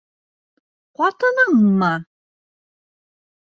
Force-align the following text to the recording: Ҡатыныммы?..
Ҡатыныммы?.. 1.01 1.91